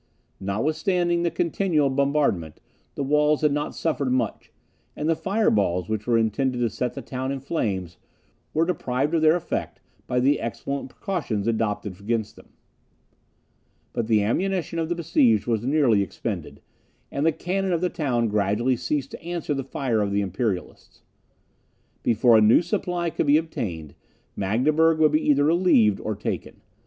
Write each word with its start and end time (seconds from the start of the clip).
Notwithstanding 0.39 1.21
the 1.21 1.29
continual 1.29 1.91
bombardment, 1.91 2.59
the 2.95 3.03
walls 3.03 3.41
had 3.41 3.51
not 3.51 3.75
suffered 3.75 4.11
much; 4.11 4.51
and 4.95 5.07
the 5.07 5.15
fire 5.15 5.51
balls, 5.51 5.87
which 5.89 6.07
were 6.07 6.17
intended 6.17 6.57
to 6.61 6.71
set 6.71 6.95
the 6.95 7.03
town 7.03 7.31
in 7.31 7.39
flames, 7.39 7.97
were 8.51 8.65
deprived 8.65 9.13
of 9.13 9.21
their 9.21 9.35
effect 9.35 9.79
by 10.07 10.19
the 10.19 10.39
excellent 10.39 10.89
precautions 10.89 11.45
adopted 11.47 11.99
against 11.99 12.35
them. 12.35 12.47
But 13.93 14.07
the 14.07 14.23
ammunition 14.23 14.79
of 14.79 14.89
the 14.89 14.95
besieged 14.95 15.45
was 15.45 15.63
nearly 15.63 16.01
expended, 16.01 16.61
and 17.11 17.23
the 17.23 17.31
cannon 17.31 17.71
of 17.71 17.81
the 17.81 17.89
town 17.91 18.27
gradually 18.27 18.77
ceased 18.77 19.11
to 19.11 19.21
answer 19.21 19.53
the 19.53 19.63
fire 19.63 20.01
of 20.01 20.11
the 20.11 20.21
Imperialists. 20.21 21.03
Before 22.01 22.35
a 22.35 22.41
new 22.41 22.63
supply 22.63 23.11
could 23.11 23.27
be 23.27 23.37
obtained, 23.37 23.93
Magdeburg 24.35 24.97
would 24.97 25.11
be 25.11 25.21
either 25.21 25.43
relieved, 25.43 25.99
or 25.99 26.15
taken. 26.15 26.61